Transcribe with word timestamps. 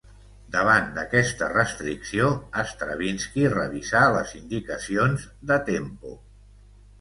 Davant 0.53 0.87
d'aquesta 0.93 1.49
restricció 1.51 2.29
Stravinski 2.69 3.45
revisà 3.57 4.03
les 4.17 4.33
indicacions 4.41 5.29
de 5.53 5.61
tempo. 5.71 6.17